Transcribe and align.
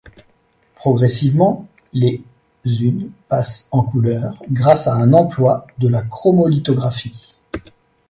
Progressivement, 0.73 1.67
les 1.93 2.23
unes 2.65 3.11
passent 3.27 3.67
en 3.69 3.83
couleurs, 3.83 4.41
grâce 4.49 4.87
à 4.87 4.95
un 4.95 5.13
emploi 5.13 5.67
de 5.77 5.87
la 5.89 6.01
chromolithographie. 6.01 7.35